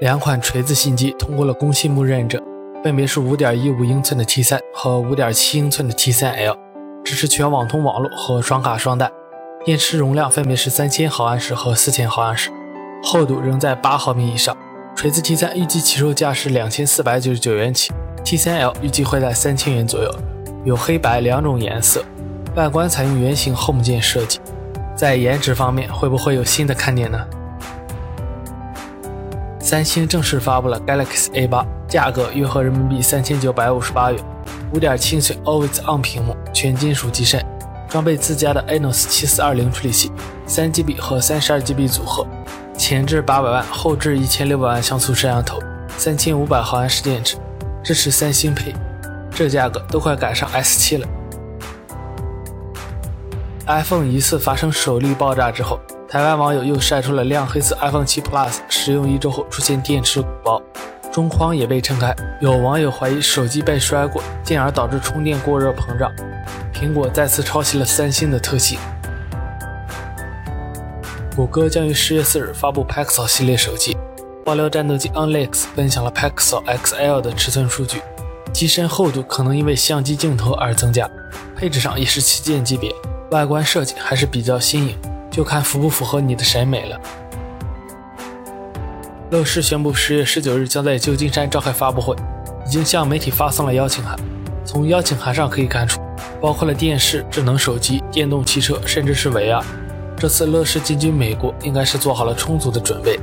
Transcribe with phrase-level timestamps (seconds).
[0.00, 2.42] 两款锤子新机通过了工信部认证，
[2.82, 6.56] 分别是5.15英寸的 T3 和5.7英寸的 T3L，
[7.04, 9.10] 支持全网通网络和双卡双待。
[9.62, 12.50] 电池容量分别是3000毫安时和4000毫安时，
[13.02, 14.56] 厚度仍在8毫米以上。
[14.96, 17.92] 锤子 T3 预计起售价是2499元起
[18.24, 20.10] ，T3L 预计会在3000元左右，
[20.64, 22.02] 有黑白两种颜色，
[22.56, 24.40] 外观采用圆形 Home 键设计。
[24.96, 27.22] 在颜值方面，会不会有新的看点呢？
[29.70, 34.20] 三星正式发布了 Galaxy A8，价格约合人民币三千九百五十八元，
[34.74, 37.40] 五点七寸 Always On 屏幕，全金属机身，
[37.88, 40.10] 装备自家的 Exynos 七四二零处理器，
[40.44, 42.26] 三 GB 和三十二 GB 组合，
[42.76, 45.60] 前置八百万，后置一千六百万像素摄像头，
[45.96, 47.36] 三千五百毫安时电池，
[47.84, 48.74] 支持三星配，
[49.30, 51.06] 这价格都快赶上 S 七了。
[53.68, 55.78] iPhone 疑似发生首例爆炸之后。
[56.10, 60.60] 台湾网友又晒出了亮黑色 iPhone 7 Plus 使用一周后出现电池鼓包，
[61.12, 62.12] 中框也被撑开。
[62.40, 66.10] 有网友怀疑手机被摔过，进而导致充电过热膨胀。
[66.74, 68.76] 苹果再次抄袭了三星的特性。
[71.36, 73.96] 谷歌将于十月四日发布 Pixel 系列手机。
[74.44, 78.02] 爆料战斗机 OnLeaks 分享了 Pixel XL 的尺寸数据，
[78.52, 81.08] 机身厚度可能因为相机镜头而增加，
[81.54, 82.92] 配置上也是旗舰级别，
[83.30, 84.96] 外观设计还是比较新颖。
[85.30, 87.00] 就看符不符合你的审美了。
[89.30, 92.16] 乐视宣布，十月十九日将在旧金山召开发布会，
[92.66, 94.18] 已经向媒体发送了邀请函。
[94.64, 96.00] 从邀请函上可以看出，
[96.40, 99.62] 包括了电视、智能手机、电动汽车，甚至是 VR。
[100.16, 103.18] 这次乐视进军美国，应该是做好了充足的准备。